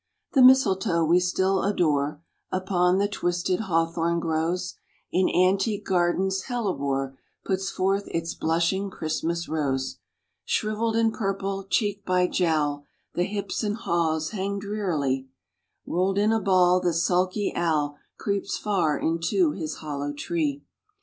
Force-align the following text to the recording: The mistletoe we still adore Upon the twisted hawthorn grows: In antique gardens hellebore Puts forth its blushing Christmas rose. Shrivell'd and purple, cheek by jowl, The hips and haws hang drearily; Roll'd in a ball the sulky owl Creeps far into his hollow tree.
The 0.33 0.41
mistletoe 0.41 1.05
we 1.05 1.19
still 1.19 1.61
adore 1.61 2.23
Upon 2.51 2.97
the 2.97 3.07
twisted 3.07 3.59
hawthorn 3.59 4.19
grows: 4.19 4.73
In 5.11 5.29
antique 5.29 5.85
gardens 5.85 6.45
hellebore 6.47 7.19
Puts 7.45 7.69
forth 7.69 8.05
its 8.07 8.33
blushing 8.33 8.89
Christmas 8.89 9.47
rose. 9.47 9.99
Shrivell'd 10.43 10.95
and 10.95 11.13
purple, 11.13 11.65
cheek 11.69 12.03
by 12.03 12.25
jowl, 12.25 12.87
The 13.13 13.25
hips 13.25 13.63
and 13.63 13.75
haws 13.77 14.31
hang 14.31 14.57
drearily; 14.57 15.29
Roll'd 15.85 16.17
in 16.17 16.31
a 16.31 16.41
ball 16.41 16.79
the 16.81 16.93
sulky 16.95 17.53
owl 17.55 17.99
Creeps 18.17 18.57
far 18.57 18.97
into 18.97 19.51
his 19.51 19.75
hollow 19.81 20.13
tree. 20.13 20.63